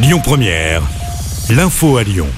Lyon 0.00 0.20
Première, 0.22 0.82
l'info 1.50 1.96
à 1.96 2.04
Lyon. 2.04 2.28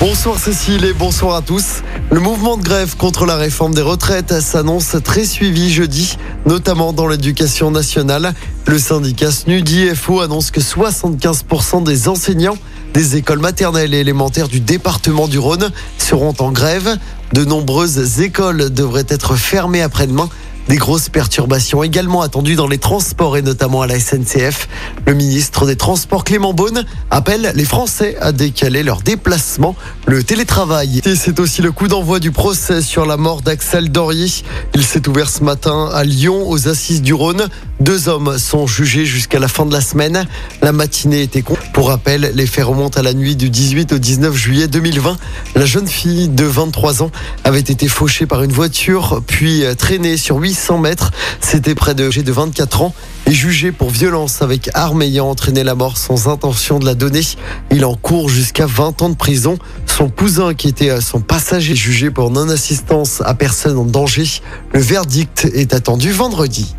Bonsoir 0.00 0.36
Cécile 0.36 0.84
et 0.84 0.92
bonsoir 0.92 1.36
à 1.36 1.42
tous. 1.42 1.84
Le 2.10 2.18
mouvement 2.18 2.56
de 2.56 2.64
grève 2.64 2.96
contre 2.96 3.24
la 3.24 3.36
réforme 3.36 3.72
des 3.72 3.82
retraites 3.82 4.40
s'annonce 4.40 4.96
très 5.04 5.24
suivi 5.24 5.70
jeudi, 5.70 6.16
notamment 6.44 6.92
dans 6.92 7.06
l'éducation 7.06 7.70
nationale. 7.70 8.34
Le 8.66 8.80
syndicat 8.80 9.30
SNUDI 9.30 9.94
FO 9.94 10.22
annonce 10.22 10.50
que 10.50 10.58
75% 10.58 11.84
des 11.84 12.08
enseignants 12.08 12.58
des 12.94 13.16
écoles 13.16 13.38
maternelles 13.38 13.94
et 13.94 14.00
élémentaires 14.00 14.48
du 14.48 14.58
département 14.58 15.28
du 15.28 15.38
Rhône 15.38 15.70
seront 15.98 16.34
en 16.40 16.50
grève. 16.50 16.96
De 17.32 17.44
nombreuses 17.44 18.20
écoles 18.22 18.70
devraient 18.70 19.06
être 19.08 19.36
fermées 19.36 19.82
après-demain. 19.82 20.28
Des 20.68 20.76
grosses 20.76 21.08
perturbations 21.08 21.82
également 21.82 22.20
attendues 22.20 22.54
dans 22.54 22.68
les 22.68 22.78
transports 22.78 23.36
et 23.36 23.42
notamment 23.42 23.82
à 23.82 23.86
la 23.86 23.98
SNCF. 23.98 24.68
Le 25.06 25.14
ministre 25.14 25.66
des 25.66 25.76
Transports 25.76 26.24
Clément 26.24 26.52
Beaune 26.52 26.84
appelle 27.10 27.52
les 27.54 27.64
Français 27.64 28.16
à 28.20 28.32
décaler 28.32 28.82
leur 28.82 29.00
déplacement. 29.02 29.74
Le 30.06 30.22
télétravail, 30.22 31.00
et 31.04 31.16
c'est 31.16 31.40
aussi 31.40 31.62
le 31.62 31.72
coup 31.72 31.88
d'envoi 31.88 32.20
du 32.20 32.32
procès 32.32 32.82
sur 32.82 33.06
la 33.06 33.16
mort 33.16 33.42
d'Axel 33.42 33.90
Dorier. 33.90 34.28
Il 34.74 34.84
s'est 34.84 35.08
ouvert 35.08 35.28
ce 35.28 35.42
matin 35.42 35.90
à 35.92 36.04
Lyon 36.04 36.48
aux 36.48 36.68
assises 36.68 37.02
du 37.02 37.14
Rhône. 37.14 37.48
Deux 37.80 38.08
hommes 38.08 38.38
sont 38.38 38.66
jugés 38.66 39.06
jusqu'à 39.06 39.38
la 39.38 39.48
fin 39.48 39.66
de 39.66 39.72
la 39.72 39.80
semaine. 39.80 40.26
La 40.62 40.72
matinée 40.72 41.22
était 41.22 41.42
con. 41.42 41.57
Rappel, 41.88 42.32
les 42.34 42.46
faits 42.46 42.66
remontent 42.66 43.00
à 43.00 43.02
la 43.02 43.14
nuit 43.14 43.34
du 43.34 43.48
18 43.48 43.94
au 43.94 43.98
19 43.98 44.36
juillet 44.36 44.68
2020. 44.68 45.16
La 45.54 45.64
jeune 45.64 45.88
fille 45.88 46.28
de 46.28 46.44
23 46.44 47.02
ans 47.02 47.10
avait 47.44 47.60
été 47.60 47.88
fauchée 47.88 48.26
par 48.26 48.42
une 48.42 48.52
voiture, 48.52 49.22
puis 49.26 49.64
traînée 49.78 50.18
sur 50.18 50.36
8 50.36 50.52
100 50.52 50.78
mètres. 50.78 51.12
C'était 51.40 51.74
près 51.74 51.94
de 51.94 52.08
de 52.08 52.32
24 52.32 52.82
ans 52.82 52.94
et 53.26 53.32
jugé 53.32 53.72
pour 53.72 53.88
violence 53.88 54.42
avec 54.42 54.68
arme 54.74 55.00
ayant 55.00 55.30
entraîné 55.30 55.64
la 55.64 55.74
mort 55.74 55.96
sans 55.96 56.28
intention 56.28 56.78
de 56.78 56.84
la 56.84 56.94
donner. 56.94 57.22
Il 57.70 57.86
en 57.86 57.94
court 57.94 58.28
jusqu'à 58.28 58.66
20 58.66 59.00
ans 59.00 59.08
de 59.08 59.16
prison. 59.16 59.56
Son 59.86 60.10
cousin 60.10 60.52
qui 60.52 60.68
était 60.68 61.00
son 61.00 61.20
passager 61.20 61.74
jugé 61.74 62.10
pour 62.10 62.30
non-assistance 62.30 63.22
à 63.24 63.32
personne 63.32 63.78
en 63.78 63.84
danger. 63.84 64.26
Le 64.74 64.80
verdict 64.80 65.48
est 65.54 65.72
attendu 65.72 66.12
vendredi. 66.12 66.74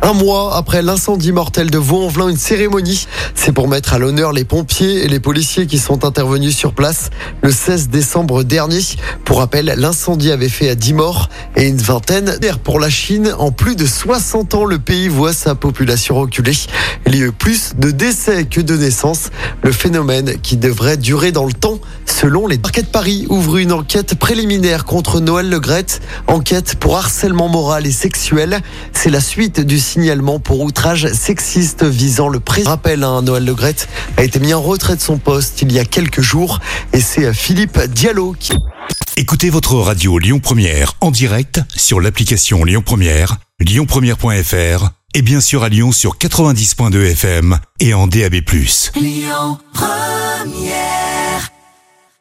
Un 0.00 0.12
mois 0.12 0.56
après 0.56 0.80
l'incendie 0.80 1.32
mortel 1.32 1.70
de 1.70 1.78
Vaux-en-Velin, 1.78 2.28
une 2.28 2.36
cérémonie. 2.36 3.06
C'est 3.34 3.50
pour 3.50 3.66
mettre 3.66 3.94
à 3.94 3.98
l'honneur 3.98 4.32
les 4.32 4.44
pompiers 4.44 5.04
et 5.04 5.08
les 5.08 5.18
policiers 5.18 5.66
qui 5.66 5.78
sont 5.78 6.04
intervenus 6.04 6.56
sur 6.56 6.72
place 6.72 7.10
le 7.42 7.50
16 7.50 7.88
décembre 7.88 8.44
dernier. 8.44 8.80
Pour 9.24 9.38
rappel, 9.38 9.74
l'incendie 9.76 10.30
avait 10.30 10.48
fait 10.48 10.70
à 10.70 10.76
10 10.76 10.92
morts 10.92 11.28
et 11.56 11.66
une 11.66 11.78
vingtaine 11.78 12.38
pour 12.62 12.78
la 12.78 12.90
Chine. 12.90 13.34
En 13.38 13.50
plus 13.50 13.74
de 13.74 13.86
60 13.86 14.54
ans, 14.54 14.64
le 14.64 14.78
pays 14.78 15.08
voit 15.08 15.32
sa 15.32 15.56
population 15.56 16.14
reculer. 16.14 16.54
Il 17.06 17.16
y 17.16 17.22
a 17.22 17.26
eu 17.26 17.32
plus 17.32 17.72
de 17.76 17.90
décès 17.90 18.44
que 18.44 18.60
de 18.60 18.76
naissances. 18.76 19.30
Le 19.62 19.72
phénomène 19.72 20.34
qui 20.42 20.56
devrait 20.56 20.96
durer 20.96 21.32
dans 21.32 21.44
le 21.44 21.52
temps 21.52 21.67
selon 22.20 22.48
les 22.48 22.58
parquets 22.58 22.82
de 22.82 22.88
Paris 22.88 23.26
ouvre 23.28 23.58
une 23.58 23.70
enquête 23.70 24.16
préliminaire 24.16 24.84
contre 24.84 25.20
Noël 25.20 25.48
Legrette. 25.48 26.00
Enquête 26.26 26.74
pour 26.74 26.96
harcèlement 26.96 27.48
moral 27.48 27.86
et 27.86 27.92
sexuel. 27.92 28.60
C'est 28.92 29.10
la 29.10 29.20
suite 29.20 29.60
du 29.60 29.78
signalement 29.78 30.40
pour 30.40 30.60
outrage 30.60 31.12
sexiste 31.12 31.84
visant 31.84 32.28
le 32.28 32.40
président. 32.40 32.70
Rappel, 32.70 33.04
hein, 33.04 33.22
Noël 33.22 33.44
Legrette 33.44 33.88
a 34.16 34.24
été 34.24 34.40
mis 34.40 34.52
en 34.52 34.60
retrait 34.60 34.96
de 34.96 35.00
son 35.00 35.18
poste 35.18 35.62
il 35.62 35.70
y 35.70 35.78
a 35.78 35.84
quelques 35.84 36.20
jours 36.20 36.58
et 36.92 37.00
c'est 37.00 37.32
Philippe 37.32 37.78
Diallo 37.78 38.34
qui... 38.36 38.54
Écoutez 39.16 39.48
votre 39.48 39.74
radio 39.76 40.18
Lyon 40.18 40.40
Première 40.40 40.94
en 41.00 41.12
direct 41.12 41.60
sur 41.76 42.00
l'application 42.00 42.64
Lyon 42.64 42.82
Première, 42.84 43.36
lyonpremière.fr 43.60 44.90
et 45.14 45.22
bien 45.22 45.40
sûr 45.40 45.62
à 45.62 45.68
Lyon 45.68 45.92
sur 45.92 46.16
90.2 46.18 47.12
FM 47.12 47.58
et 47.78 47.94
en 47.94 48.08
DAB+. 48.08 48.40
Lyon 48.96 49.58
Première 49.72 51.17